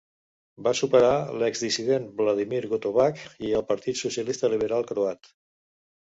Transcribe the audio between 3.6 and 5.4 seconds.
el Partit Social Liberal Croat.